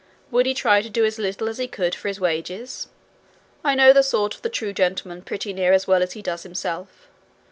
[0.31, 2.87] Would he try to do as little as he could for his wages?
[3.63, 6.41] I know the sort of the true gentleman pretty near as well as he does
[6.41, 7.07] himself.